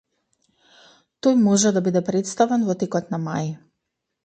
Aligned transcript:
Тој 1.27 1.35
може 1.41 1.73
да 1.77 1.85
биде 1.89 2.03
претставен 2.09 2.67
во 2.71 2.77
текот 2.85 3.15
на 3.17 3.23
мај 3.29 3.55